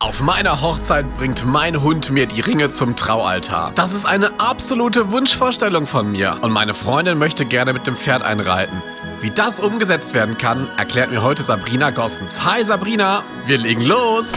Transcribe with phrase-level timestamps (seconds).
[0.00, 3.72] Auf meiner Hochzeit bringt mein Hund mir die Ringe zum Traualtar.
[3.74, 8.22] Das ist eine absolute Wunschvorstellung von mir und meine Freundin möchte gerne mit dem Pferd
[8.22, 8.80] einreiten.
[9.20, 12.44] Wie das umgesetzt werden kann, erklärt mir heute Sabrina Gossens.
[12.44, 14.34] Hi Sabrina, wir legen los!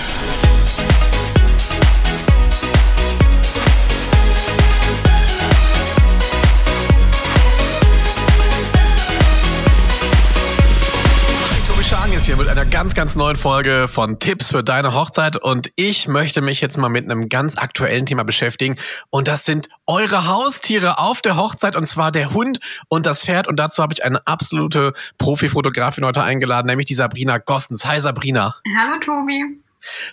[12.32, 15.36] Hier mit einer ganz, ganz neuen Folge von Tipps für deine Hochzeit.
[15.36, 18.78] Und ich möchte mich jetzt mal mit einem ganz aktuellen Thema beschäftigen.
[19.10, 21.76] Und das sind eure Haustiere auf der Hochzeit.
[21.76, 23.50] Und zwar der Hund und das Pferd.
[23.50, 27.84] Und dazu habe ich eine absolute Profifotografin heute eingeladen, nämlich die Sabrina Gostens.
[27.84, 28.56] Hi Sabrina.
[28.78, 29.44] Hallo Tobi.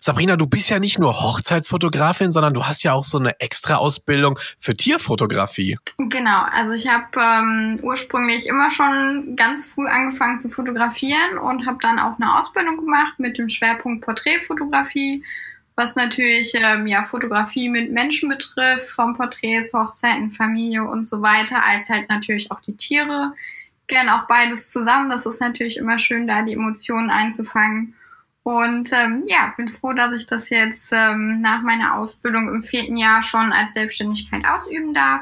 [0.01, 3.77] Sabrina, du bist ja nicht nur Hochzeitsfotografin, sondern du hast ja auch so eine extra
[3.77, 5.79] Ausbildung für Tierfotografie.
[5.99, 11.79] Genau, also ich habe ähm, ursprünglich immer schon ganz früh angefangen zu fotografieren und habe
[11.81, 15.25] dann auch eine Ausbildung gemacht mit dem Schwerpunkt Porträtfotografie,
[15.77, 21.63] was natürlich ähm, ja Fotografie mit Menschen betrifft, vom Porträts, Hochzeiten, Familie und so weiter,
[21.65, 23.35] als halt natürlich auch die Tiere.
[23.87, 25.09] Gern auch beides zusammen.
[25.09, 27.95] Das ist natürlich immer schön, da die Emotionen einzufangen.
[28.49, 32.97] Und ähm, ja, bin froh, dass ich das jetzt ähm, nach meiner Ausbildung im vierten
[32.97, 35.21] Jahr schon als Selbstständigkeit ausüben darf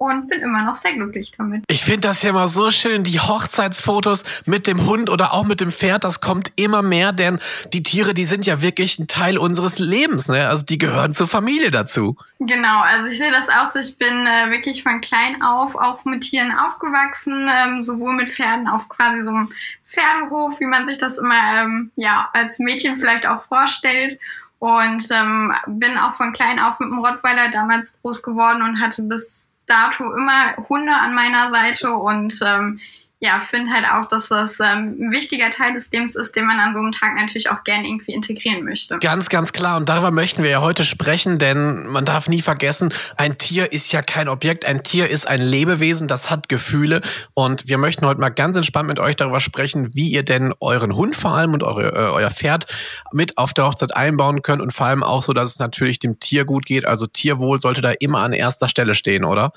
[0.00, 1.62] und bin immer noch sehr glücklich damit.
[1.68, 5.60] Ich finde das ja immer so schön, die Hochzeitsfotos mit dem Hund oder auch mit
[5.60, 7.38] dem Pferd, das kommt immer mehr, denn
[7.74, 10.48] die Tiere, die sind ja wirklich ein Teil unseres Lebens, ne?
[10.48, 12.16] Also die gehören zur Familie dazu.
[12.38, 13.78] Genau, also ich sehe das auch so.
[13.78, 18.68] Ich bin äh, wirklich von klein auf auch mit Tieren aufgewachsen, ähm, sowohl mit Pferden
[18.68, 19.52] auf quasi so einem
[19.84, 24.18] Pferdehof, wie man sich das immer ähm, ja als Mädchen vielleicht auch vorstellt.
[24.60, 29.02] Und ähm, bin auch von klein auf mit dem Rottweiler damals groß geworden und hatte
[29.02, 32.80] bis dato immer Hunde an meiner Seite und ähm,
[33.22, 36.58] ja, finde halt auch, dass das ähm, ein wichtiger Teil des Lebens ist, den man
[36.58, 38.98] an so einem Tag natürlich auch gern irgendwie integrieren möchte.
[38.98, 39.76] Ganz, ganz klar.
[39.76, 43.92] Und darüber möchten wir ja heute sprechen, denn man darf nie vergessen, ein Tier ist
[43.92, 44.64] ja kein Objekt.
[44.64, 47.02] Ein Tier ist ein Lebewesen, das hat Gefühle.
[47.34, 50.96] Und wir möchten heute mal ganz entspannt mit euch darüber sprechen, wie ihr denn euren
[50.96, 52.64] Hund vor allem und eure, äh, euer Pferd
[53.12, 56.20] mit auf der Hochzeit einbauen könnt und vor allem auch so, dass es natürlich dem
[56.20, 56.86] Tier gut geht.
[56.86, 59.52] Also Tierwohl sollte da immer an erster Stelle stehen, oder?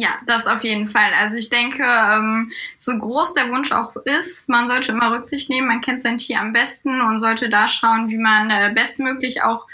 [0.00, 1.10] Ja, das auf jeden Fall.
[1.18, 5.66] Also ich denke, ähm, so groß der Wunsch auch ist, man sollte immer Rücksicht nehmen,
[5.66, 9.66] man kennt sein Tier am besten und sollte da schauen, wie man äh, bestmöglich auch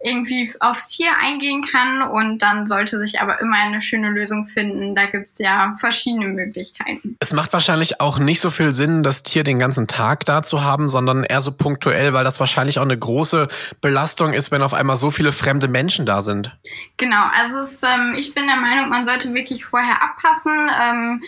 [0.00, 4.94] irgendwie aufs Tier eingehen kann und dann sollte sich aber immer eine schöne Lösung finden.
[4.94, 7.16] Da gibt's ja verschiedene Möglichkeiten.
[7.18, 10.62] Es macht wahrscheinlich auch nicht so viel Sinn, das Tier den ganzen Tag da zu
[10.62, 13.48] haben, sondern eher so punktuell, weil das wahrscheinlich auch eine große
[13.80, 16.56] Belastung ist, wenn auf einmal so viele fremde Menschen da sind.
[16.96, 20.52] Genau, also es, ähm, ich bin der Meinung, man sollte wirklich vorher abpassen.
[20.52, 21.22] Ähm,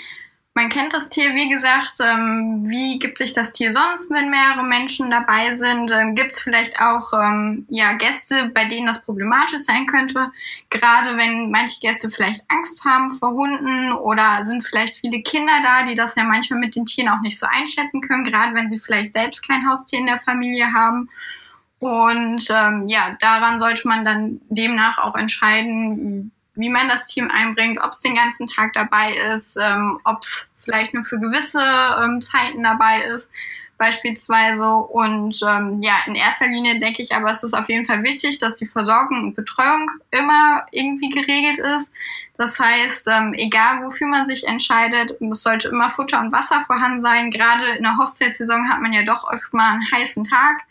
[0.60, 2.00] man kennt das Tier, wie gesagt.
[2.00, 5.90] Ähm, wie gibt sich das Tier sonst, wenn mehrere Menschen dabei sind?
[5.90, 10.30] Ähm, gibt es vielleicht auch ähm, ja, Gäste, bei denen das problematisch sein könnte?
[10.68, 15.84] Gerade wenn manche Gäste vielleicht Angst haben vor Hunden oder sind vielleicht viele Kinder da,
[15.84, 18.78] die das ja manchmal mit den Tieren auch nicht so einschätzen können, gerade wenn sie
[18.78, 21.08] vielleicht selbst kein Haustier in der Familie haben.
[21.78, 27.80] Und ähm, ja, daran sollte man dann demnach auch entscheiden, wie man das Team einbringt,
[27.82, 31.60] ob es den ganzen Tag dabei ist, ähm, ob es vielleicht nur für gewisse
[32.02, 33.30] ähm, Zeiten dabei ist,
[33.78, 34.66] beispielsweise.
[34.66, 38.38] Und ähm, ja, in erster Linie denke ich aber, es ist auf jeden Fall wichtig,
[38.38, 41.90] dass die Versorgung und Betreuung immer irgendwie geregelt ist.
[42.36, 47.00] Das heißt, ähm, egal wofür man sich entscheidet, es sollte immer Futter und Wasser vorhanden
[47.00, 47.30] sein.
[47.30, 50.62] Gerade in der Hochzeitssaison hat man ja doch oft mal einen heißen Tag.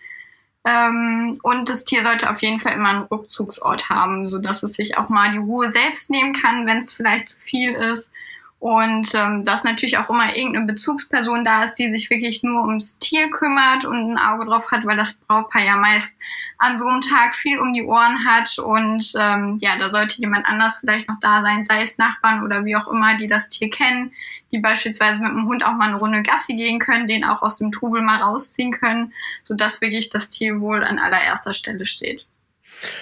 [0.66, 4.74] Ähm, und das Tier sollte auf jeden Fall immer einen Rückzugsort haben, so dass es
[4.74, 8.12] sich auch mal die Ruhe selbst nehmen kann, wenn es vielleicht zu viel ist.
[8.59, 13.00] Und ähm, dass natürlich auch immer irgendeine Bezugsperson da ist, die sich wirklich nur ums
[13.00, 16.14] Tier kümmert und ein Auge drauf hat, weil das Brautpaar ja meist
[16.58, 18.59] an so einem Tag viel um die Ohren hat.
[18.59, 22.66] Und ähm, ja, da sollte jemand anders vielleicht noch da sein, sei es Nachbarn oder
[22.66, 24.12] wie auch immer, die das Tier kennen,
[24.52, 27.59] die beispielsweise mit dem Hund auch mal eine Runde Gassi gehen können, den auch aus
[27.59, 29.14] dem Trubel mal rausziehen können,
[29.46, 32.25] sodass wirklich das Tier wohl an allererster Stelle steht.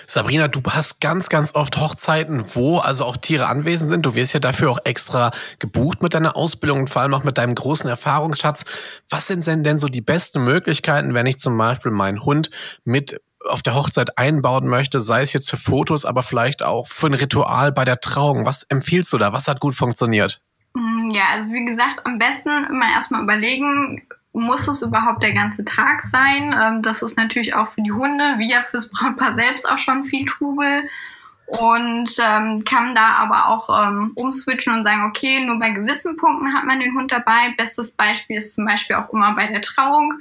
[0.05, 4.05] Sabrina, du hast ganz, ganz oft Hochzeiten, wo also auch Tiere anwesend sind.
[4.05, 7.37] Du wirst ja dafür auch extra gebucht mit deiner Ausbildung und vor allem auch mit
[7.37, 8.65] deinem großen Erfahrungsschatz.
[9.09, 12.49] Was sind denn denn so die besten Möglichkeiten, wenn ich zum Beispiel meinen Hund
[12.83, 17.07] mit auf der Hochzeit einbauen möchte, sei es jetzt für Fotos, aber vielleicht auch für
[17.07, 18.45] ein Ritual bei der Trauung?
[18.45, 19.33] Was empfiehlst du da?
[19.33, 20.41] Was hat gut funktioniert?
[20.73, 24.07] Mm, ja, also wie gesagt, am besten immer erstmal überlegen,
[24.39, 26.55] muss es überhaupt der ganze Tag sein?
[26.59, 30.05] Ähm, das ist natürlich auch für die Hunde, wie ja fürs Brautpaar selbst auch schon
[30.05, 30.87] viel Trubel.
[31.47, 36.53] Und ähm, kann da aber auch ähm, umswitchen und sagen, okay, nur bei gewissen Punkten
[36.53, 37.53] hat man den Hund dabei.
[37.57, 40.19] Bestes Beispiel ist zum Beispiel auch immer bei der Trauung.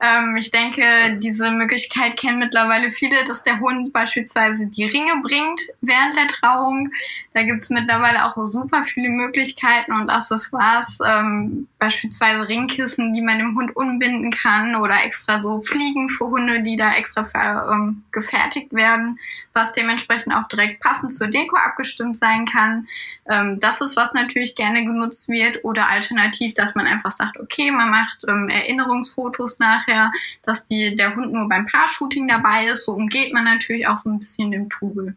[0.00, 0.82] Ähm, ich denke,
[1.18, 6.92] diese Möglichkeit kennen mittlerweile viele, dass der Hund beispielsweise die Ringe bringt während der Trauung.
[7.34, 13.38] Da gibt es mittlerweile auch super viele Möglichkeiten und Accessoires, ähm, beispielsweise Ringkissen, die man
[13.38, 18.04] dem Hund unbinden kann oder extra so Fliegen für Hunde, die da extra für, ähm,
[18.12, 19.18] gefertigt werden,
[19.52, 22.86] was dementsprechend auch direkt passend zur Deko abgestimmt sein kann.
[23.28, 27.70] Ähm, das ist, was natürlich gerne genutzt wird oder alternativ, dass man einfach sagt, okay,
[27.70, 29.58] man macht ähm, Erinnerungsfotos
[29.88, 30.12] nachher,
[30.42, 32.84] dass die, der Hund nur beim Paar-Shooting dabei ist.
[32.84, 35.16] So umgeht man natürlich auch so ein bisschen den Tubel.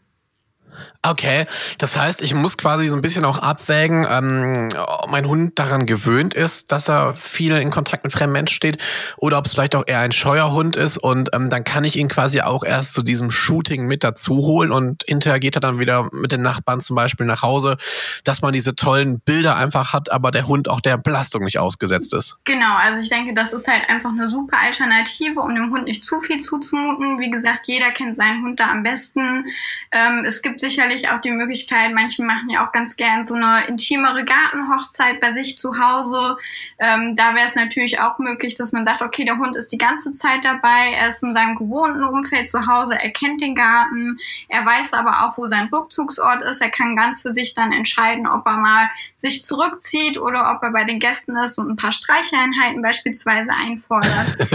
[1.03, 1.45] Okay,
[1.79, 5.87] das heißt, ich muss quasi so ein bisschen auch abwägen, ähm, ob mein Hund daran
[5.87, 8.77] gewöhnt ist, dass er viel in Kontakt mit fremden Menschen steht
[9.17, 11.95] oder ob es vielleicht auch eher ein scheuer Hund ist und ähm, dann kann ich
[11.97, 15.79] ihn quasi auch erst zu diesem Shooting mit dazu holen und hinterher geht er dann
[15.79, 17.77] wieder mit den Nachbarn zum Beispiel nach Hause,
[18.23, 22.13] dass man diese tollen Bilder einfach hat, aber der Hund auch der Belastung nicht ausgesetzt
[22.13, 22.37] ist.
[22.45, 26.03] Genau, also ich denke, das ist halt einfach eine super Alternative, um dem Hund nicht
[26.03, 27.19] zu viel zuzumuten.
[27.19, 29.45] Wie gesagt, jeder kennt seinen Hund da am besten.
[29.91, 33.67] Ähm, es gibt sicherlich auch die Möglichkeit, manche machen ja auch ganz gern so eine
[33.67, 36.37] intimere Gartenhochzeit bei sich zu Hause.
[36.79, 39.77] Ähm, da wäre es natürlich auch möglich, dass man sagt, okay, der Hund ist die
[39.77, 44.17] ganze Zeit dabei, er ist in seinem gewohnten Umfeld zu Hause, er kennt den Garten,
[44.47, 48.27] er weiß aber auch, wo sein Rückzugsort ist, er kann ganz für sich dann entscheiden,
[48.27, 51.91] ob er mal sich zurückzieht oder ob er bei den Gästen ist und ein paar
[51.91, 54.37] Streicheinheiten beispielsweise einfordert.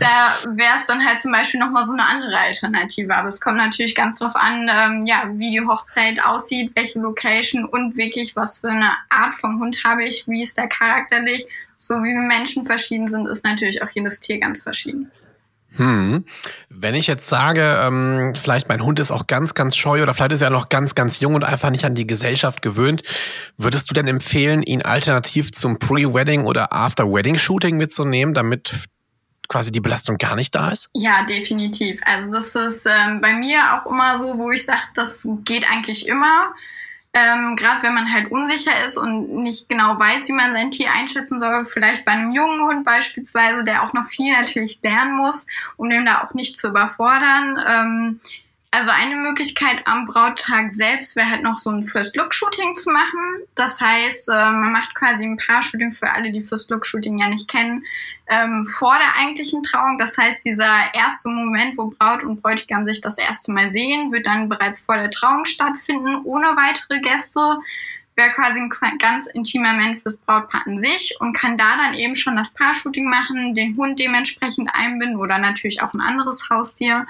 [0.00, 3.16] da wäre es dann halt zum Beispiel nochmal so eine andere Alternative.
[3.16, 7.64] Aber es kommt natürlich ganz drauf an, ähm, ja, wie die Hochzeit aussieht, welche Location
[7.64, 11.46] und wirklich, was für eine Art vom Hund habe ich, wie ist der charakterlich.
[11.76, 15.10] So wie Menschen verschieden sind, ist natürlich auch jedes Tier ganz verschieden.
[15.76, 16.24] Hm.
[16.70, 20.32] Wenn ich jetzt sage, ähm, vielleicht mein Hund ist auch ganz, ganz scheu oder vielleicht
[20.32, 23.02] ist er noch ganz, ganz jung und einfach nicht an die Gesellschaft gewöhnt,
[23.56, 28.88] würdest du denn empfehlen, ihn alternativ zum Pre-Wedding oder After-Wedding-Shooting mitzunehmen, damit
[29.48, 30.90] quasi die Belastung gar nicht da ist?
[30.94, 32.00] Ja, definitiv.
[32.04, 36.06] Also das ist ähm, bei mir auch immer so, wo ich sage, das geht eigentlich
[36.06, 36.54] immer.
[37.14, 40.92] Ähm, Gerade wenn man halt unsicher ist und nicht genau weiß, wie man sein Tier
[40.92, 45.46] einschätzen soll, vielleicht bei einem jungen Hund beispielsweise, der auch noch viel natürlich lernen muss,
[45.78, 47.58] um den da auch nicht zu überfordern.
[47.66, 48.20] Ähm,
[48.70, 53.42] also eine Möglichkeit am Brauttag selbst wäre halt noch so ein First-Look-Shooting zu machen.
[53.54, 57.84] Das heißt, äh, man macht quasi ein Paar-Shooting für alle, die First-Look-Shooting ja nicht kennen,
[58.28, 59.98] ähm, vor der eigentlichen Trauung.
[59.98, 64.26] Das heißt, dieser erste Moment, wo Braut und Bräutigam sich das erste Mal sehen, wird
[64.26, 67.40] dann bereits vor der Trauung stattfinden, ohne weitere Gäste.
[68.16, 72.16] Wäre quasi ein ganz intimer Moment fürs Brautpaar an sich und kann da dann eben
[72.16, 77.06] schon das Paar-Shooting machen, den Hund dementsprechend einbinden oder natürlich auch ein anderes Haustier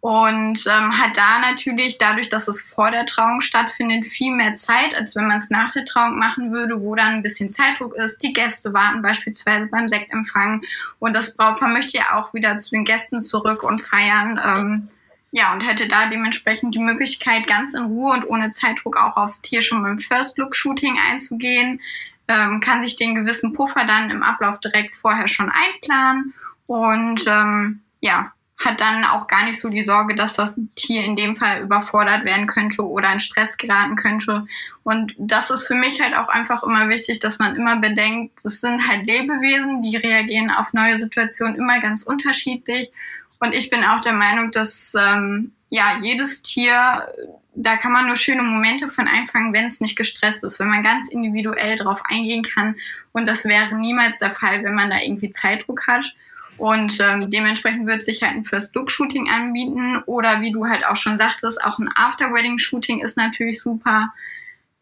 [0.00, 4.94] und ähm, hat da natürlich dadurch, dass es vor der Trauung stattfindet, viel mehr Zeit,
[4.94, 8.22] als wenn man es nach der Trauung machen würde, wo dann ein bisschen Zeitdruck ist.
[8.22, 10.62] Die Gäste warten beispielsweise beim Sektempfang
[11.00, 14.40] und das Brautpaar möchte ja auch wieder zu den Gästen zurück und feiern.
[14.42, 14.88] Ähm,
[15.32, 19.42] ja, und hätte da dementsprechend die Möglichkeit, ganz in Ruhe und ohne Zeitdruck auch aufs
[19.42, 21.80] Tier schon beim First-Look-Shooting einzugehen,
[22.26, 26.32] ähm, kann sich den gewissen Puffer dann im Ablauf direkt vorher schon einplanen
[26.66, 31.16] und ähm, ja, hat dann auch gar nicht so die Sorge, dass das Tier in
[31.16, 34.44] dem Fall überfordert werden könnte oder in Stress geraten könnte.
[34.82, 38.60] Und das ist für mich halt auch einfach immer wichtig, dass man immer bedenkt, es
[38.60, 42.92] sind halt Lebewesen, die reagieren auf neue Situationen immer ganz unterschiedlich.
[43.38, 47.08] Und ich bin auch der Meinung, dass ähm, ja jedes Tier,
[47.54, 50.82] da kann man nur schöne Momente von einfangen, wenn es nicht gestresst ist, wenn man
[50.82, 52.76] ganz individuell drauf eingehen kann.
[53.12, 56.14] Und das wäre niemals der Fall, wenn man da irgendwie Zeitdruck hat.
[56.60, 60.02] Und ähm, dementsprechend wird sich halt ein First-Look-Shooting anbieten.
[60.04, 64.12] Oder wie du halt auch schon sagtest, auch ein After-Wedding-Shooting ist natürlich super.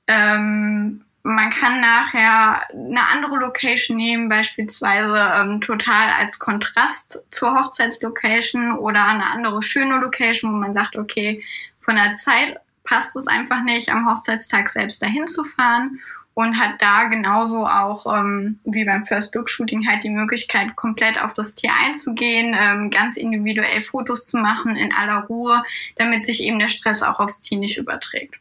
[0.08, 8.72] Ähm, man kann nachher eine andere Location nehmen, beispielsweise ähm, total als Kontrast zur Hochzeitslocation
[8.72, 11.44] oder eine andere schöne Location, wo man sagt, okay,
[11.80, 16.00] von der Zeit passt es einfach nicht, am Hochzeitstag selbst dahin zu fahren
[16.38, 21.20] und hat da genauso auch ähm, wie beim First Look Shooting halt die Möglichkeit, komplett
[21.20, 25.60] auf das Tier einzugehen, ähm, ganz individuell Fotos zu machen in aller Ruhe,
[25.96, 28.36] damit sich eben der Stress auch aufs Tier nicht überträgt.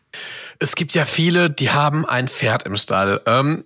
[0.59, 3.19] Es gibt ja viele, die haben ein Pferd im Stall.
[3.25, 3.65] Ähm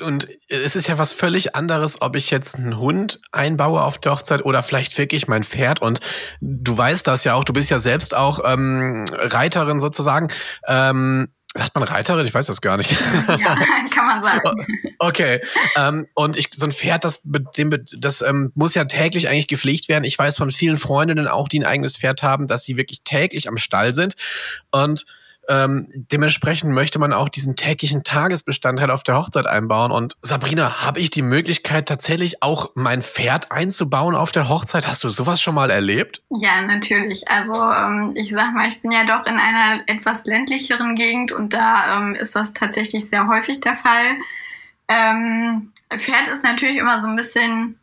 [0.00, 4.12] und es ist ja was völlig anderes, ob ich jetzt einen Hund einbaue auf der
[4.12, 5.82] Hochzeit oder vielleicht wirklich mein Pferd.
[5.82, 6.00] Und
[6.40, 10.28] du weißt das ja auch, du bist ja selbst auch ähm, Reiterin sozusagen.
[10.66, 12.26] Ähm, Sagt man Reiterin?
[12.26, 12.90] Ich weiß das gar nicht.
[13.28, 13.56] Ja,
[13.94, 14.66] kann man sagen.
[14.98, 15.40] Okay.
[15.76, 19.88] Ähm, und ich, so ein Pferd, das, dem, das ähm, muss ja täglich eigentlich gepflegt
[19.88, 20.04] werden.
[20.04, 23.48] Ich weiß von vielen Freundinnen auch, die ein eigenes Pferd haben, dass sie wirklich täglich
[23.48, 24.16] am Stall sind.
[24.72, 25.06] Und
[25.48, 29.92] Ähm, dementsprechend möchte man auch diesen täglichen Tagesbestandteil auf der Hochzeit einbauen.
[29.92, 34.86] Und Sabrina, habe ich die Möglichkeit tatsächlich auch mein Pferd einzubauen auf der Hochzeit?
[34.86, 36.22] Hast du sowas schon mal erlebt?
[36.30, 37.28] Ja, natürlich.
[37.28, 41.52] Also ähm, ich sag mal, ich bin ja doch in einer etwas ländlicheren Gegend und
[41.52, 44.16] da ähm, ist das tatsächlich sehr häufig der Fall.
[44.88, 47.78] Ähm, Pferd ist natürlich immer so ein bisschen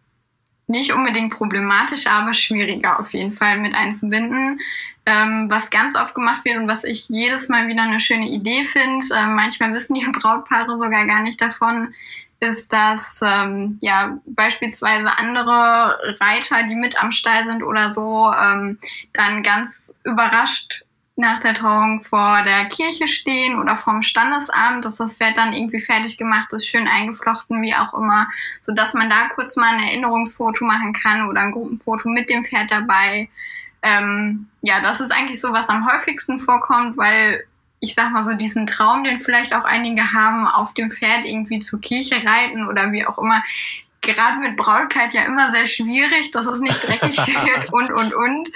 [0.72, 4.60] nicht unbedingt problematisch, aber schwieriger auf jeden Fall mit einzubinden.
[5.06, 8.64] Ähm, was ganz oft gemacht wird und was ich jedes Mal wieder eine schöne Idee
[8.64, 11.94] finde, äh, manchmal wissen die Brautpaare sogar gar nicht davon,
[12.40, 18.80] ist, dass ähm, ja beispielsweise andere Reiter, die mit am Stall sind oder so, ähm,
[19.14, 20.84] dann ganz überrascht
[21.16, 25.80] nach der Trauung vor der Kirche stehen oder vorm Standesamt, dass das Pferd dann irgendwie
[25.80, 28.28] fertig gemacht ist, schön eingeflochten, wie auch immer,
[28.62, 32.46] so dass man da kurz mal ein Erinnerungsfoto machen kann oder ein Gruppenfoto mit dem
[32.46, 33.30] Pferd dabei.
[33.84, 37.44] Ähm, ja, das ist eigentlich so, was am häufigsten vorkommt, weil
[37.82, 41.60] ich sag mal so diesen Traum, den vielleicht auch einige haben, auf dem Pferd irgendwie
[41.60, 43.44] zur Kirche reiten oder wie auch immer,
[44.02, 48.50] gerade mit Brautkleid ja immer sehr schwierig, dass es nicht dreckig wird und, und, und.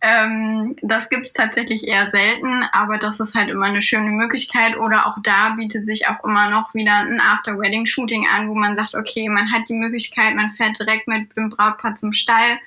[0.00, 4.76] Ähm, das gibt's tatsächlich eher selten, aber das ist halt immer eine schöne Möglichkeit.
[4.76, 8.94] Oder auch da bietet sich auch immer noch wieder ein After-Wedding-Shooting an, wo man sagt,
[8.94, 12.60] okay, man hat die Möglichkeit, man fährt direkt mit dem Brautpaar zum Stall.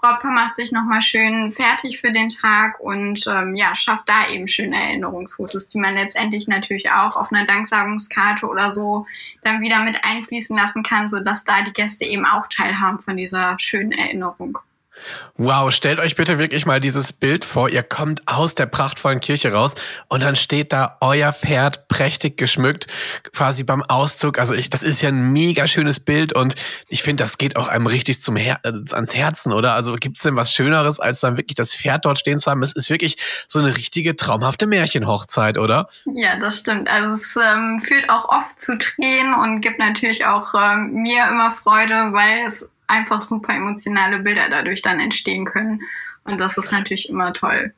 [0.00, 4.46] Brautpaar macht sich nochmal schön fertig für den Tag und ähm, ja, schafft da eben
[4.46, 9.06] schöne Erinnerungsfotos, die man letztendlich natürlich auch auf einer Danksagungskarte oder so
[9.42, 13.58] dann wieder mit einfließen lassen kann, sodass da die Gäste eben auch teilhaben von dieser
[13.58, 14.58] schönen Erinnerung.
[15.36, 17.68] Wow, stellt euch bitte wirklich mal dieses Bild vor.
[17.68, 19.74] Ihr kommt aus der prachtvollen Kirche raus
[20.08, 22.86] und dann steht da euer Pferd prächtig geschmückt,
[23.32, 24.38] quasi beim Auszug.
[24.38, 26.54] Also ich, das ist ja ein mega schönes Bild und
[26.88, 29.74] ich finde, das geht auch einem richtig zum Her äh, ans Herzen, oder?
[29.74, 32.62] Also gibt's denn was Schöneres, als dann wirklich das Pferd dort stehen zu haben?
[32.62, 35.88] Es ist wirklich so eine richtige traumhafte Märchenhochzeit, oder?
[36.14, 36.90] Ja, das stimmt.
[36.90, 41.50] Also es ähm, führt auch oft zu Tränen und gibt natürlich auch ähm, mir immer
[41.50, 45.82] Freude, weil es einfach super emotionale Bilder dadurch dann entstehen können.
[46.24, 47.72] Und das ist natürlich immer toll.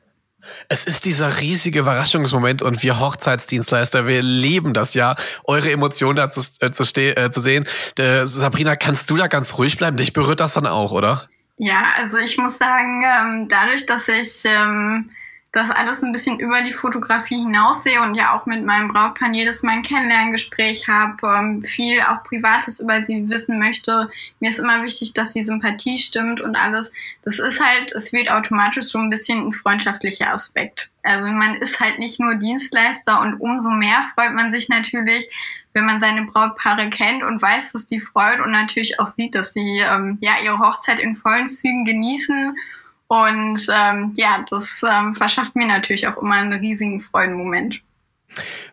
[0.68, 5.14] Es ist dieser riesige Überraschungsmoment und wir Hochzeitsdienstleister, wir leben das ja,
[5.44, 7.66] eure Emotionen da zu, äh, zu, äh, zu sehen.
[7.98, 9.98] Äh, Sabrina, kannst du da ganz ruhig bleiben?
[9.98, 11.28] Dich berührt das dann auch, oder?
[11.58, 15.10] Ja, also ich muss sagen, ähm, dadurch, dass ich ähm,
[15.52, 19.64] das alles ein bisschen über die Fotografie hinaussehe und ja auch mit meinem Brautpaar jedes
[19.64, 24.08] Mal ein Kennenlerngespräch habe, ähm, viel auch Privates über sie wissen möchte.
[24.38, 26.92] Mir ist immer wichtig, dass die Sympathie stimmt und alles.
[27.22, 30.92] Das ist halt, es wird automatisch so ein bisschen ein freundschaftlicher Aspekt.
[31.02, 35.28] Also man ist halt nicht nur Dienstleister und umso mehr freut man sich natürlich,
[35.72, 39.52] wenn man seine Brautpaare kennt und weiß, was die freut und natürlich auch sieht, dass
[39.52, 42.54] sie ähm, ja ihre Hochzeit in vollen Zügen genießen
[43.10, 47.82] und ähm, ja, das ähm, verschafft mir natürlich auch immer einen riesigen Freudenmoment.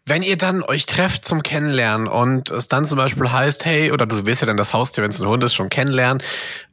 [0.05, 4.05] Wenn ihr dann euch trefft zum Kennenlernen und es dann zum Beispiel heißt, hey, oder
[4.05, 6.21] du wirst ja dann das Haustier, wenn es ein Hund ist, schon kennenlernen,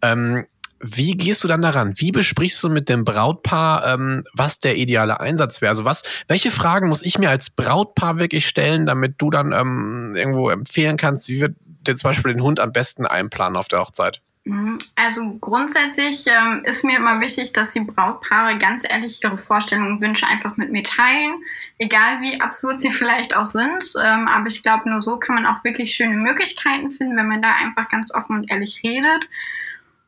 [0.03, 0.45] ähm,
[0.79, 1.95] wie gehst du dann daran?
[1.97, 5.71] Wie besprichst du mit dem Brautpaar, ähm, was der ideale Einsatz wäre?
[5.71, 10.13] Also was, welche Fragen muss ich mir als Brautpaar wirklich stellen, damit du dann ähm,
[10.15, 13.81] irgendwo empfehlen kannst, wie wir dir zum Beispiel den Hund am besten einplanen auf der
[13.81, 14.21] Hochzeit?
[14.45, 14.79] Mhm.
[14.95, 20.03] Also grundsätzlich ähm, ist mir immer wichtig, dass die Brautpaare ganz ehrlich ihre Vorstellungen und
[20.03, 21.43] Wünsche einfach mit mir teilen,
[21.79, 23.85] egal wie absurd sie vielleicht auch sind.
[24.05, 27.43] Ähm, aber ich glaube, nur so kann man auch wirklich schöne Möglichkeiten finden, wenn man
[27.43, 29.29] da einfach ganz offen und ehrlich redet.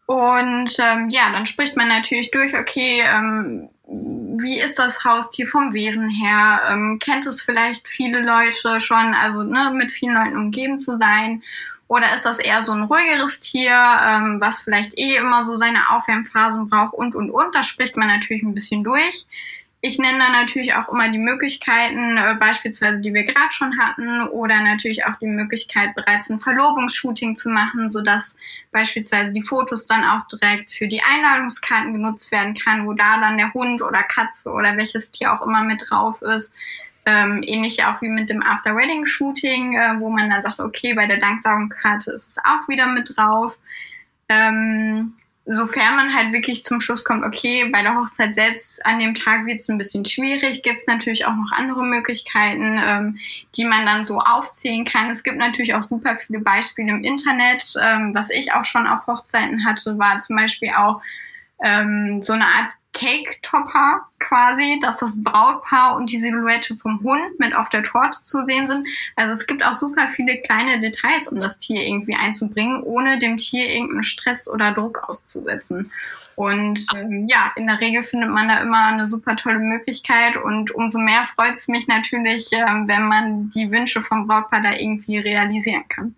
[0.04, 5.72] Und ähm, ja, dann spricht man natürlich durch, okay, ähm, wie ist das Haustier vom
[5.72, 6.60] Wesen her?
[6.70, 11.42] Ähm, kennt es vielleicht viele Leute schon, also ne, mit vielen Leuten umgeben zu sein?
[11.88, 15.90] Oder ist das eher so ein ruhigeres Tier, ähm, was vielleicht eh immer so seine
[15.90, 17.54] Aufwärmphasen braucht und, und, und.
[17.54, 19.26] Da spricht man natürlich ein bisschen durch.
[19.82, 24.22] Ich nenne dann natürlich auch immer die Möglichkeiten, äh, beispielsweise, die wir gerade schon hatten,
[24.28, 28.34] oder natürlich auch die Möglichkeit, bereits ein Verlobungsshooting zu machen, sodass
[28.72, 33.36] beispielsweise die Fotos dann auch direkt für die Einladungskarten genutzt werden kann, wo da dann
[33.36, 36.52] der Hund oder Katze oder welches Tier auch immer mit drauf ist.
[37.08, 41.18] Ähm, ähnlich auch wie mit dem After-Wedding-Shooting, äh, wo man dann sagt, okay, bei der
[41.18, 43.56] Danksagungskarte ist es auch wieder mit drauf.
[44.28, 45.14] Ähm,
[45.46, 49.46] sofern man halt wirklich zum Schluss kommt, okay, bei der Hochzeit selbst an dem Tag
[49.46, 53.18] wird es ein bisschen schwierig, gibt es natürlich auch noch andere Möglichkeiten, ähm,
[53.56, 55.08] die man dann so aufzählen kann.
[55.08, 57.74] Es gibt natürlich auch super viele Beispiele im Internet.
[57.80, 61.00] Ähm, was ich auch schon auf Hochzeiten hatte, war zum Beispiel auch
[61.62, 67.54] ähm, so eine Art Cake-Topper quasi, dass das Brautpaar und die Silhouette vom Hund mit
[67.54, 68.88] auf der Torte zu sehen sind.
[69.16, 73.36] Also es gibt auch super viele kleine Details, um das Tier irgendwie einzubringen, ohne dem
[73.36, 75.92] Tier irgendeinen Stress oder Druck auszusetzen.
[76.36, 80.70] Und ähm, ja, in der Regel findet man da immer eine super tolle Möglichkeit und
[80.70, 85.18] umso mehr freut es mich natürlich, ähm, wenn man die Wünsche vom Brautpaar da irgendwie
[85.18, 86.14] realisieren kann.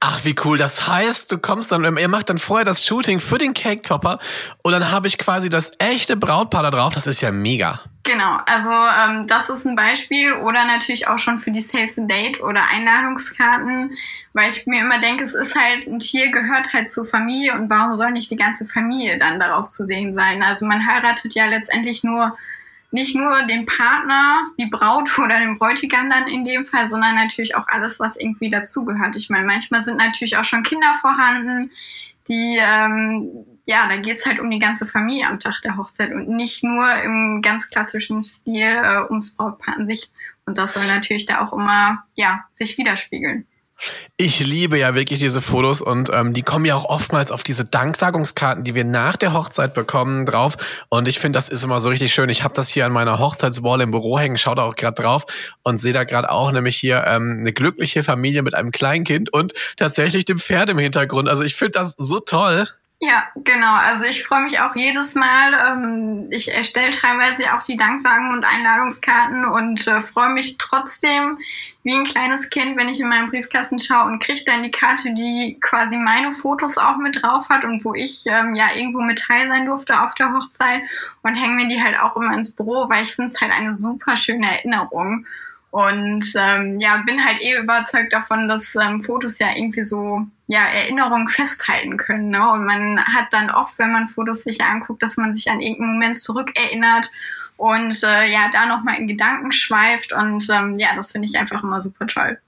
[0.00, 0.58] Ach, wie cool.
[0.58, 4.18] Das heißt, du kommst dann, ihr macht dann vorher das Shooting für den Cake Topper
[4.62, 6.94] und dann habe ich quasi das echte Brautpaar da drauf.
[6.94, 7.80] Das ist ja mega.
[8.06, 12.06] Genau, also ähm, das ist ein Beispiel oder natürlich auch schon für die Save the
[12.06, 13.96] Date oder Einladungskarten,
[14.32, 17.68] weil ich mir immer denke, es ist halt, ein Tier gehört halt zur Familie und
[17.68, 20.44] warum soll nicht die ganze Familie dann darauf zu sehen sein?
[20.44, 22.38] Also man heiratet ja letztendlich nur
[22.96, 27.54] nicht nur den Partner, die Braut oder den Bräutigam dann in dem Fall, sondern natürlich
[27.54, 29.14] auch alles, was irgendwie dazugehört.
[29.16, 31.70] Ich meine, manchmal sind natürlich auch schon Kinder vorhanden,
[32.28, 36.26] die, ähm, ja, da geht's halt um die ganze Familie am Tag der Hochzeit und
[36.28, 40.10] nicht nur im ganz klassischen Stil äh, ums Brautpaar an sich.
[40.44, 43.46] Und das soll natürlich da auch immer, ja, sich widerspiegeln.
[44.16, 47.66] Ich liebe ja wirklich diese Fotos und ähm, die kommen ja auch oftmals auf diese
[47.66, 50.56] Danksagungskarten, die wir nach der Hochzeit bekommen, drauf.
[50.88, 52.30] Und ich finde, das ist immer so richtig schön.
[52.30, 55.26] Ich habe das hier an meiner Hochzeitswall im Büro hängen, schaue da auch gerade drauf
[55.62, 59.52] und sehe da gerade auch nämlich hier ähm, eine glückliche Familie mit einem Kleinkind und
[59.76, 61.28] tatsächlich dem Pferd im Hintergrund.
[61.28, 62.66] Also ich finde das so toll.
[62.98, 63.74] Ja, genau.
[63.74, 65.52] Also ich freue mich auch jedes Mal.
[65.68, 71.38] Ähm, ich erstelle teilweise auch die Danksagen und Einladungskarten und äh, freue mich trotzdem
[71.82, 75.12] wie ein kleines Kind, wenn ich in meinen Briefkasten schaue und kriege dann die Karte,
[75.12, 79.18] die quasi meine Fotos auch mit drauf hat und wo ich ähm, ja irgendwo mit
[79.18, 80.82] teil sein durfte auf der Hochzeit
[81.22, 83.74] und hänge mir die halt auch immer ins Büro, weil ich finde es halt eine
[83.74, 85.26] super schöne Erinnerung.
[85.70, 90.64] Und ähm, ja, bin halt eh überzeugt davon, dass ähm, Fotos ja irgendwie so ja,
[90.66, 92.28] Erinnerungen festhalten können.
[92.28, 92.50] Ne?
[92.50, 95.94] Und man hat dann oft, wenn man Fotos sich anguckt, dass man sich an irgendeinen
[95.94, 97.10] Moment zurückerinnert
[97.56, 100.12] und äh, ja, da nochmal in Gedanken schweift.
[100.12, 102.38] Und ähm, ja, das finde ich einfach immer super toll.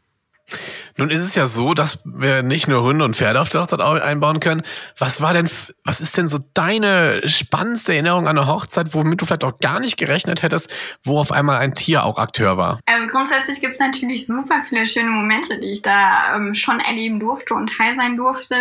[0.96, 3.80] Nun ist es ja so, dass wir nicht nur Hunde und Pferde auf der Hochzeit
[3.80, 4.62] einbauen können.
[4.96, 5.48] Was war denn,
[5.84, 9.78] was ist denn so deine spannendste Erinnerung an eine Hochzeit, womit du vielleicht auch gar
[9.80, 10.70] nicht gerechnet hättest,
[11.04, 12.80] wo auf einmal ein Tier auch Akteur war?
[12.86, 17.20] Also grundsätzlich gibt es natürlich super viele schöne Momente, die ich da ähm, schon erleben
[17.20, 18.54] durfte und teil sein durfte.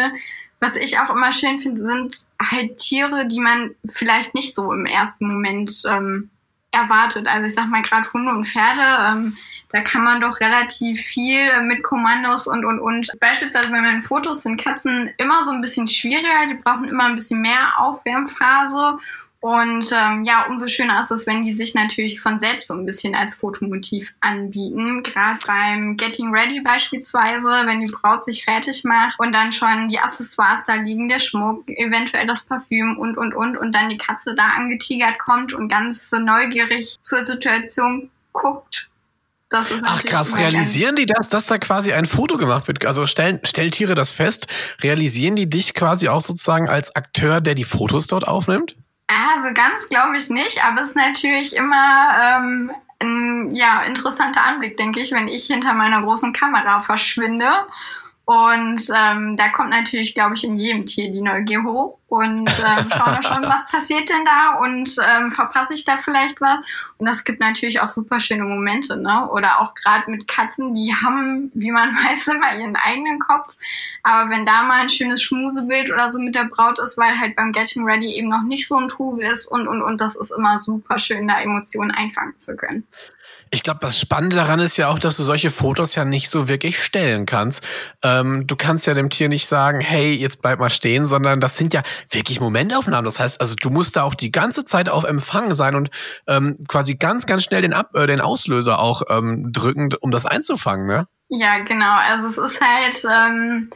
[0.60, 4.86] Was ich auch immer schön finde, sind halt Tiere, die man vielleicht nicht so im
[4.86, 6.29] ersten Moment ähm,
[6.72, 7.27] erwartet.
[7.27, 8.82] Also ich sag mal gerade Hunde und Pferde.
[8.82, 9.38] Ähm,
[9.69, 13.12] da kann man doch relativ viel mit Kommandos und, und, und.
[13.19, 16.47] Beispielsweise bei meinen Fotos sind Katzen immer so ein bisschen schwieriger.
[16.49, 18.97] Die brauchen immer ein bisschen mehr Aufwärmphase.
[19.39, 22.86] Und ähm, ja, umso schöner ist es, wenn die sich natürlich von selbst so ein
[22.86, 25.03] bisschen als Fotomotiv anbieten.
[25.03, 29.99] Gerade beim Getting Ready beispielsweise, wenn die Braut sich fertig macht und dann schon die
[29.99, 33.58] Accessoires da liegen, der Schmuck, eventuell das Parfüm und, und, und.
[33.58, 38.89] Und dann die Katze da angetigert kommt und ganz neugierig zur Situation guckt
[39.49, 42.86] Ach krass, realisieren die das, dass da quasi ein Foto gemacht wird?
[42.86, 44.47] Also stellen, stellen Tiere das fest?
[44.81, 48.75] Realisieren die dich quasi auch sozusagen als Akteur, der die Fotos dort aufnimmt?
[49.07, 54.75] Also ganz glaube ich nicht, aber es ist natürlich immer ähm, ein ja, interessanter Anblick,
[54.75, 57.47] denke ich, wenn ich hinter meiner großen Kamera verschwinde
[58.30, 62.90] und ähm, da kommt natürlich, glaube ich, in jedem Tier die Neugier hoch und ähm,
[62.92, 66.58] schauen wir schon, was passiert denn da und ähm, verpasse ich da vielleicht was.
[66.98, 69.30] Und das gibt natürlich auch super schöne Momente, ne?
[69.32, 73.56] Oder auch gerade mit Katzen, die haben, wie man weiß, immer ihren eigenen Kopf.
[74.04, 77.38] Aber wenn da mal ein schönes Schmusebild oder so mit der Braut ist, weil halt
[77.38, 80.34] beim Getting Ready eben noch nicht so ein Trubel ist und und und, das ist
[80.38, 82.86] immer super schön, da Emotionen einfangen zu können.
[83.51, 86.47] Ich glaube, das Spannende daran ist ja auch, dass du solche Fotos ja nicht so
[86.47, 87.63] wirklich stellen kannst.
[88.03, 91.57] Ähm, du kannst ja dem Tier nicht sagen, hey, jetzt bleib mal stehen, sondern das
[91.57, 93.05] sind ja wirklich Momentaufnahmen.
[93.05, 95.89] Das heißt, also du musst da auch die ganze Zeit auf Empfang sein und
[96.27, 100.25] ähm, quasi ganz, ganz schnell den, Ab äh, den Auslöser auch ähm, drücken, um das
[100.25, 101.07] einzufangen, ne?
[101.29, 101.95] Ja, genau.
[101.97, 103.69] Also es ist halt, ähm,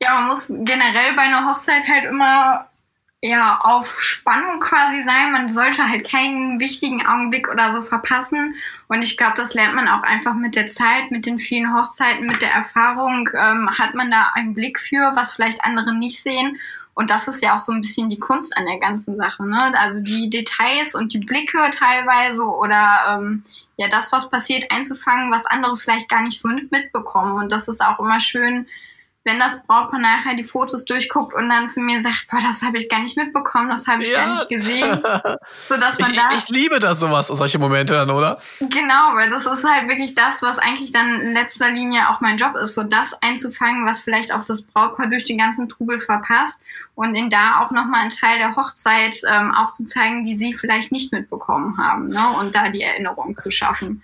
[0.00, 2.66] ja, man muss generell bei einer Hochzeit halt immer
[3.22, 5.32] ja, auf Spannung quasi sein.
[5.32, 8.54] Man sollte halt keinen wichtigen Augenblick oder so verpassen.
[8.88, 12.26] Und ich glaube, das lernt man auch einfach mit der Zeit, mit den vielen Hochzeiten,
[12.26, 16.58] mit der Erfahrung, ähm, hat man da einen Blick für, was vielleicht andere nicht sehen.
[16.94, 19.46] Und das ist ja auch so ein bisschen die Kunst an der ganzen Sache.
[19.46, 19.72] Ne?
[19.78, 23.44] Also die Details und die Blicke teilweise oder ähm,
[23.76, 27.32] ja das, was passiert, einzufangen, was andere vielleicht gar nicht so mitbekommen.
[27.32, 28.66] Und das ist auch immer schön,
[29.26, 32.76] wenn das Brautpaar nachher die Fotos durchguckt und dann zu mir sagt, boah, das habe
[32.76, 34.24] ich gar nicht mitbekommen, das habe ich ja.
[34.24, 34.92] gar nicht gesehen.
[35.68, 38.38] Sodass man ich, da ich liebe das sowas, solche Momente dann, oder?
[38.60, 42.36] Genau, weil das ist halt wirklich das, was eigentlich dann in letzter Linie auch mein
[42.36, 46.60] Job ist, so das einzufangen, was vielleicht auch das Brautpaar durch den ganzen Trubel verpasst
[46.94, 51.12] und in da auch nochmal einen Teil der Hochzeit ähm, aufzuzeigen, die sie vielleicht nicht
[51.12, 52.28] mitbekommen haben ne?
[52.38, 54.02] und da die Erinnerung zu schaffen.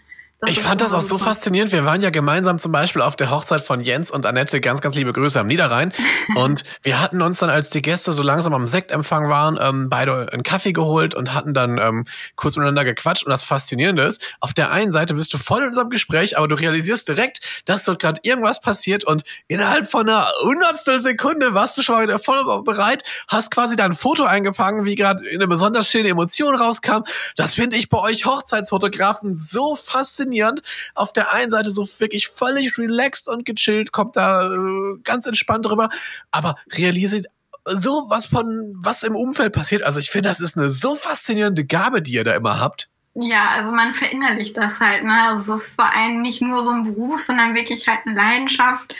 [0.48, 1.70] Ich fand das auch so faszinierend.
[1.70, 4.60] Wir waren ja gemeinsam zum Beispiel auf der Hochzeit von Jens und Annette.
[4.60, 5.92] Ganz, ganz liebe Grüße am Niederrhein.
[6.34, 10.32] und wir hatten uns dann, als die Gäste so langsam am Sektempfang waren, ähm, beide
[10.32, 13.24] einen Kaffee geholt und hatten dann ähm, kurz miteinander gequatscht.
[13.24, 16.48] Und das Faszinierende ist, auf der einen Seite bist du voll in unserem Gespräch, aber
[16.48, 21.78] du realisierst direkt, dass dort gerade irgendwas passiert und innerhalb von einer hundertstel Sekunde warst
[21.78, 26.08] du schon wieder voll bereit, hast quasi dein Foto eingefangen, wie gerade eine besonders schöne
[26.08, 27.04] Emotion rauskam.
[27.36, 30.62] Das finde ich bei euch Hochzeitsfotografen so faszinierend faszinierend.
[30.94, 35.66] Auf der einen Seite so wirklich völlig relaxed und gechillt, kommt da äh, ganz entspannt
[35.66, 35.88] drüber,
[36.30, 37.26] aber realisiert
[37.64, 39.84] so was von, was im Umfeld passiert.
[39.84, 42.88] Also ich finde, das ist eine so faszinierende Gabe, die ihr da immer habt.
[43.14, 45.04] Ja, also man verinnerlicht das halt.
[45.04, 45.12] Ne?
[45.28, 48.94] Also es ist vor allem nicht nur so ein Beruf, sondern wirklich halt eine Leidenschaft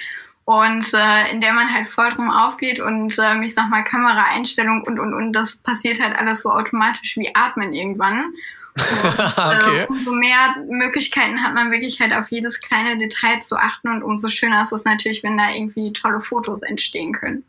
[0.44, 4.82] und äh, in der man halt voll drum aufgeht und äh, ich sag mal Kameraeinstellung
[4.82, 8.34] und und und das passiert halt alles so automatisch wie Atmen irgendwann.
[8.74, 8.82] Und,
[9.36, 9.82] okay.
[9.82, 14.02] äh, umso mehr Möglichkeiten hat man wirklich halt auf jedes kleine Detail zu achten und
[14.02, 17.44] umso schöner ist es natürlich, wenn da irgendwie tolle Fotos entstehen können.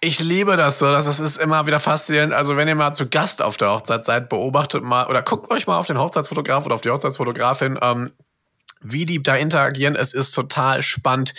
[0.00, 2.32] Ich liebe das so, das ist immer wieder faszinierend.
[2.32, 5.66] Also wenn ihr mal zu Gast auf der Hochzeit seid, beobachtet mal oder guckt euch
[5.66, 7.78] mal auf den Hochzeitsfotograf oder auf die Hochzeitsfotografin.
[7.82, 8.12] Ähm,
[8.82, 9.96] wie die da interagieren.
[9.96, 11.34] Es ist total spannend,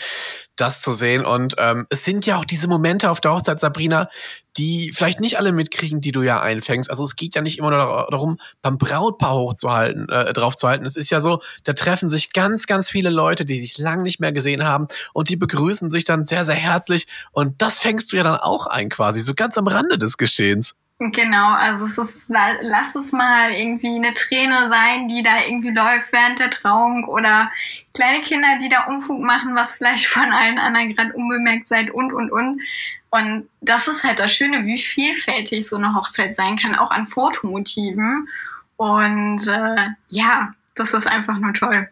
[0.56, 1.26] das zu sehen.
[1.26, 4.10] Und ähm, es sind ja auch diese Momente auf der Hochzeit, Sabrina,
[4.58, 6.90] die vielleicht nicht alle mitkriegen, die du ja einfängst.
[6.90, 10.86] Also es geht ja nicht immer nur darum, beim Brautpaar hochzuhalten, äh, drauf zu halten.
[10.86, 14.20] Es ist ja so, da treffen sich ganz, ganz viele Leute, die sich lang nicht
[14.20, 17.08] mehr gesehen haben und die begrüßen sich dann sehr, sehr herzlich.
[17.32, 20.76] Und das fängst du ja dann auch ein quasi, so ganz am Rande des Geschehens.
[21.10, 26.14] Genau, also es ist, lass es mal irgendwie eine Träne sein, die da irgendwie läuft
[26.14, 27.52] während der Trauung oder
[27.96, 32.14] kleine Kinder, die da Unfug machen, was vielleicht von allen anderen gerade unbemerkt seid und,
[32.14, 32.62] und, und.
[33.10, 37.08] Und das ist halt das Schöne, wie vielfältig so eine Hochzeit sein kann, auch an
[37.08, 38.30] Fotomotiven.
[38.78, 41.90] Und äh, ja, das ist einfach nur toll.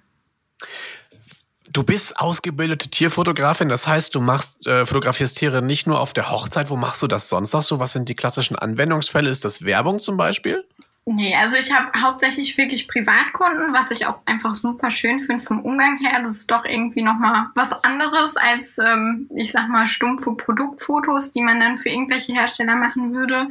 [1.71, 6.31] Du bist ausgebildete Tierfotografin, das heißt, du machst, äh, fotografierst Tiere nicht nur auf der
[6.31, 6.69] Hochzeit.
[6.71, 7.79] Wo machst du das sonst noch so?
[7.79, 9.29] Was sind die klassischen Anwendungsfälle?
[9.29, 10.65] Ist das Werbung zum Beispiel?
[11.05, 15.61] Nee, also ich habe hauptsächlich wirklich Privatkunden, was ich auch einfach super schön finde vom
[15.61, 16.21] Umgang her.
[16.23, 21.41] Das ist doch irgendwie nochmal was anderes als, ähm, ich sag mal, stumpfe Produktfotos, die
[21.41, 23.47] man dann für irgendwelche Hersteller machen würde.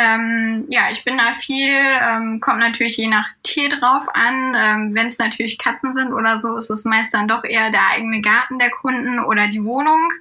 [0.00, 4.54] Ähm, ja, ich bin da viel, ähm, kommt natürlich je nach Tier drauf an.
[4.56, 7.84] Ähm, Wenn es natürlich Katzen sind oder so, ist es meist dann doch eher der
[7.90, 10.12] eigene Garten der Kunden oder die Wohnung.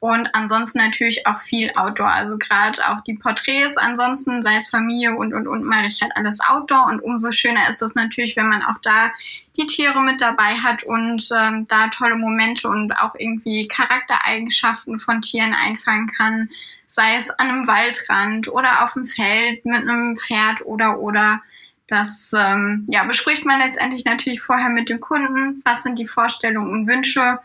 [0.00, 2.10] Und ansonsten natürlich auch viel Outdoor.
[2.10, 6.10] Also gerade auch die Porträts, ansonsten sei es Familie und und und mache ich halt
[6.16, 6.86] alles Outdoor.
[6.86, 9.12] Und umso schöner ist es natürlich, wenn man auch da
[9.56, 15.20] die Tiere mit dabei hat und ähm, da tolle Momente und auch irgendwie Charaktereigenschaften von
[15.20, 16.48] Tieren einfangen kann
[16.92, 21.40] sei es an einem Waldrand oder auf dem Feld mit einem Pferd oder oder.
[21.86, 26.70] Das ähm, ja, bespricht man letztendlich natürlich vorher mit dem Kunden, was sind die Vorstellungen
[26.70, 27.38] und Wünsche.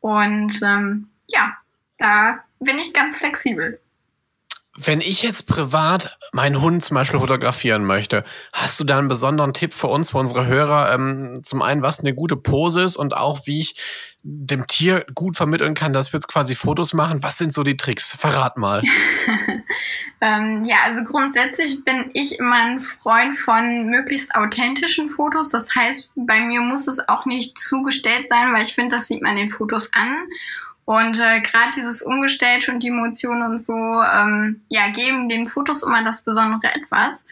[0.00, 1.56] Und ähm, ja,
[1.98, 3.80] da bin ich ganz flexibel.
[4.78, 9.52] Wenn ich jetzt privat meinen Hund zum Beispiel fotografieren möchte, hast du da einen besonderen
[9.52, 10.94] Tipp für uns, für unsere Hörer?
[10.94, 13.76] Ähm, zum einen, was eine gute Pose ist und auch wie ich
[14.22, 17.22] dem Tier gut vermitteln kann, dass wir jetzt quasi Fotos machen.
[17.22, 18.16] Was sind so die Tricks?
[18.16, 18.80] Verrat mal.
[20.22, 25.50] ähm, ja, also grundsätzlich bin ich immer ein Freund von möglichst authentischen Fotos.
[25.50, 29.22] Das heißt, bei mir muss es auch nicht zugestellt sein, weil ich finde, das sieht
[29.22, 30.16] man den Fotos an.
[30.84, 35.82] Und äh, gerade dieses Umgestellte und die Emotionen und so, ähm, ja, geben den Fotos
[35.82, 37.24] immer das besondere etwas.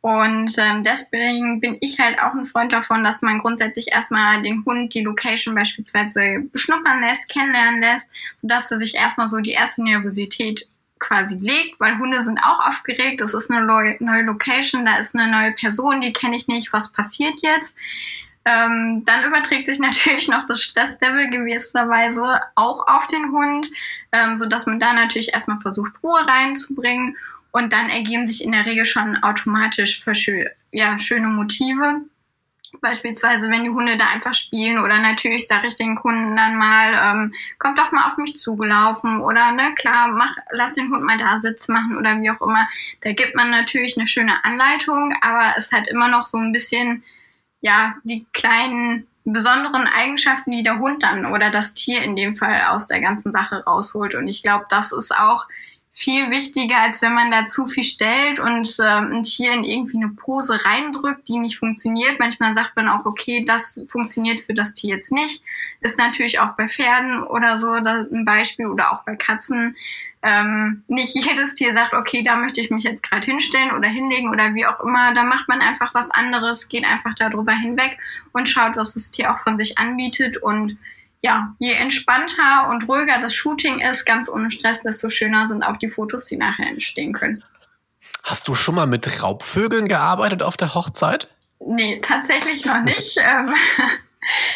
[0.00, 4.62] Und ähm, deswegen bin ich halt auch ein Freund davon, dass man grundsätzlich erstmal den
[4.66, 8.06] Hund die Location beispielsweise beschnuppern lässt, kennenlernen lässt,
[8.40, 13.20] sodass er sich erstmal so die erste Nervosität quasi legt, weil Hunde sind auch aufgeregt.
[13.20, 16.92] Das ist eine neue Location, da ist eine neue Person, die kenne ich nicht, was
[16.92, 17.74] passiert jetzt?
[18.44, 23.70] Ähm, dann überträgt sich natürlich noch das Stresslevel gewisserweise auch auf den Hund,
[24.12, 27.16] ähm, so dass man da natürlich erstmal versucht, Ruhe reinzubringen.
[27.52, 32.00] Und dann ergeben sich in der Regel schon automatisch für schö ja, schöne Motive.
[32.80, 37.14] Beispielsweise, wenn die Hunde da einfach spielen oder natürlich sage ich den Kunden dann mal,
[37.14, 41.16] ähm, kommt doch mal auf mich zugelaufen oder ne, klar, mach, lass den Hund mal
[41.16, 42.66] da Sitz machen oder wie auch immer.
[43.02, 47.04] Da gibt man natürlich eine schöne Anleitung, aber es hat immer noch so ein bisschen
[47.64, 52.60] ja, die kleinen besonderen Eigenschaften, die der Hund dann oder das Tier in dem Fall
[52.68, 54.14] aus der ganzen Sache rausholt.
[54.14, 55.46] Und ich glaube, das ist auch
[55.96, 59.96] viel wichtiger, als wenn man da zu viel stellt und äh, ein Tier in irgendwie
[59.96, 62.18] eine Pose reindrückt, die nicht funktioniert.
[62.18, 65.42] Manchmal sagt man auch, okay, das funktioniert für das Tier jetzt nicht.
[65.80, 69.74] Ist natürlich auch bei Pferden oder so ein Beispiel oder auch bei Katzen.
[70.24, 74.30] Ähm, nicht jedes Tier sagt, okay, da möchte ich mich jetzt gerade hinstellen oder hinlegen
[74.30, 75.12] oder wie auch immer.
[75.12, 77.98] Da macht man einfach was anderes, geht einfach darüber hinweg
[78.32, 80.38] und schaut, was das Tier auch von sich anbietet.
[80.38, 80.78] Und
[81.20, 85.76] ja, je entspannter und ruhiger das Shooting ist, ganz ohne Stress, desto schöner sind auch
[85.76, 87.44] die Fotos, die nachher entstehen können.
[88.22, 91.28] Hast du schon mal mit Raubvögeln gearbeitet auf der Hochzeit?
[91.60, 93.18] Nee, tatsächlich noch nicht.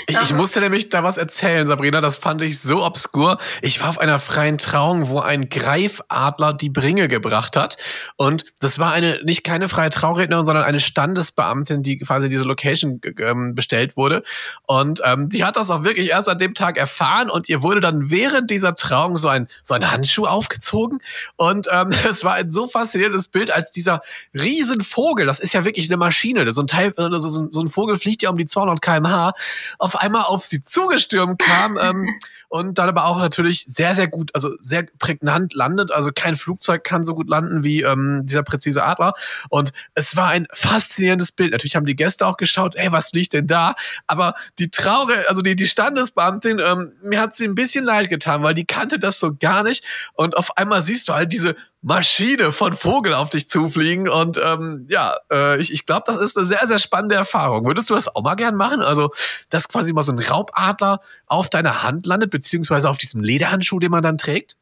[0.06, 2.00] Ich, ich musste nämlich da was erzählen, Sabrina.
[2.00, 3.38] Das fand ich so obskur.
[3.60, 7.76] Ich war auf einer freien Trauung, wo ein Greifadler die Bringe gebracht hat.
[8.16, 13.00] Und das war eine, nicht keine freie Traurednerin, sondern eine Standesbeamtin, die quasi diese Location
[13.18, 14.22] ähm, bestellt wurde.
[14.66, 17.28] Und ähm, die hat das auch wirklich erst an dem Tag erfahren.
[17.28, 21.00] Und ihr wurde dann während dieser Trauung so ein, so ein Handschuh aufgezogen.
[21.36, 24.00] Und ähm, es war ein so faszinierendes Bild, als dieser
[24.34, 26.50] Riesenvogel, das ist ja wirklich eine Maschine.
[26.52, 29.32] So ein Teil, so, so ein Vogel fliegt ja um die 200 kmh
[29.78, 32.18] auf einmal auf sie zugestürmt kam ähm,
[32.48, 35.92] und dann aber auch natürlich sehr, sehr gut, also sehr prägnant landet.
[35.92, 39.12] Also kein Flugzeug kann so gut landen wie ähm, dieser präzise Adler.
[39.50, 41.52] Und es war ein faszinierendes Bild.
[41.52, 43.74] Natürlich haben die Gäste auch geschaut, ey, was liegt denn da?
[44.06, 48.42] Aber die Traure, also die, die Standesbeamtin, ähm, mir hat sie ein bisschen leid getan,
[48.42, 49.84] weil die kannte das so gar nicht.
[50.14, 54.08] Und auf einmal siehst du halt diese Maschine von Vogel auf dich zufliegen.
[54.08, 57.66] Und ähm, ja, äh, ich, ich glaube, das ist eine sehr, sehr spannende Erfahrung.
[57.66, 58.82] Würdest du das auch mal gern machen?
[58.82, 59.10] Also,
[59.48, 63.90] dass quasi mal so ein Raubadler auf deiner Hand landet, beziehungsweise auf diesem Lederhandschuh, den
[63.90, 64.56] man dann trägt?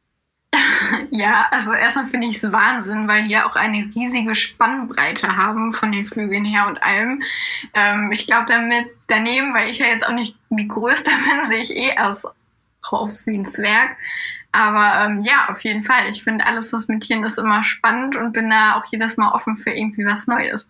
[1.11, 5.73] Ja, also erstmal finde ich es Wahnsinn, weil die ja auch eine riesige Spannbreite haben
[5.73, 7.23] von den Flügeln her und allem.
[7.73, 11.61] Ähm, ich glaube damit daneben, weil ich ja jetzt auch nicht die größte bin, sehe
[11.61, 12.27] ich eh aus,
[12.83, 13.97] aus wie ein Zwerg.
[14.51, 16.09] Aber ähm, ja, auf jeden Fall.
[16.09, 19.31] Ich finde alles, was mit Tieren ist, immer spannend und bin da auch jedes Mal
[19.33, 20.67] offen für irgendwie was Neues.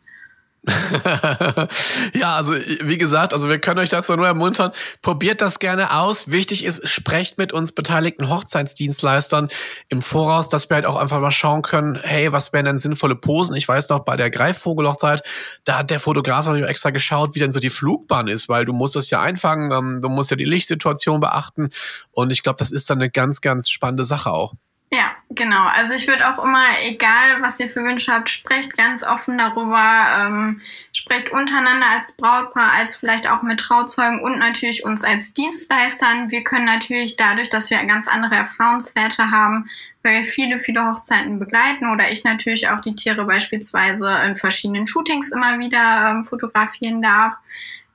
[2.13, 6.29] ja, also wie gesagt, also wir können euch dazu nur ermuntern, probiert das gerne aus.
[6.29, 9.49] Wichtig ist, sprecht mit uns beteiligten Hochzeitsdienstleistern
[9.87, 13.15] im Voraus, dass wir halt auch einfach mal schauen können, hey, was wären denn sinnvolle
[13.15, 13.55] Posen?
[13.55, 15.23] Ich weiß noch, bei der Greifvogelhochzeit,
[15.63, 18.73] da hat der Fotograf natürlich extra geschaut, wie denn so die Flugbahn ist, weil du
[18.73, 21.69] musst das ja einfangen, ähm, du musst ja die Lichtsituation beachten
[22.11, 24.53] und ich glaube, das ist dann eine ganz, ganz spannende Sache auch.
[24.89, 25.65] Ja, genau.
[25.65, 29.81] Also ich würde auch immer, egal was ihr für Wünsche habt, sprecht ganz offen darüber,
[30.17, 30.61] ähm,
[30.93, 36.31] sprecht untereinander als Brautpaar, als vielleicht auch mit Trauzeugen und natürlich uns als Dienstleistern.
[36.31, 39.69] Wir können natürlich dadurch, dass wir ganz andere Erfahrungswerte haben,
[40.03, 44.87] weil wir viele, viele Hochzeiten begleiten oder ich natürlich auch die Tiere beispielsweise in verschiedenen
[44.87, 47.33] Shootings immer wieder ähm, fotografieren darf,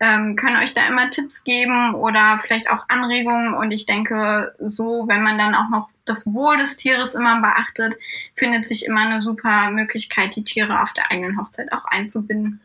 [0.02, 3.54] ähm, können euch da immer Tipps geben oder vielleicht auch Anregungen.
[3.54, 7.94] Und ich denke, so, wenn man dann auch noch das Wohl des Tieres immer beachtet,
[8.34, 12.60] findet sich immer eine super Möglichkeit, die Tiere auf der eigenen Hochzeit auch einzubinden.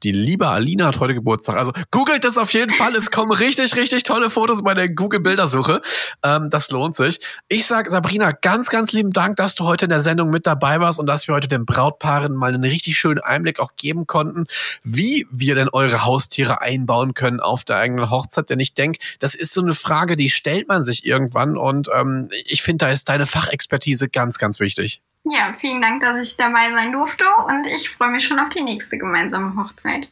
[0.05, 1.57] die liebe Alina hat heute Geburtstag.
[1.57, 2.95] Also googelt das auf jeden Fall.
[2.95, 5.81] Es kommen richtig, richtig tolle Fotos bei der Google-Bildersuche.
[6.23, 7.21] Ähm, das lohnt sich.
[7.49, 10.79] Ich sage Sabrina, ganz, ganz lieben Dank, dass du heute in der Sendung mit dabei
[10.81, 14.45] warst und dass wir heute den Brautpaaren mal einen richtig schönen Einblick auch geben konnten,
[14.83, 18.51] wie wir denn eure Haustiere einbauen können auf der eigenen Hochzeit.
[18.51, 21.57] Denn ich denke, das ist so eine Frage, die stellt man sich irgendwann.
[21.57, 25.01] Und ähm, ich finde, da ist deine Fachexpertise ganz, ganz wichtig.
[25.27, 28.63] Ja, vielen Dank, dass ich dabei sein durfte und ich freue mich schon auf die
[28.63, 30.11] nächste gemeinsame Hochzeit.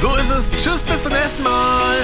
[0.00, 0.48] So ist es.
[0.62, 1.98] Tschüss, bis zum nächsten Mal.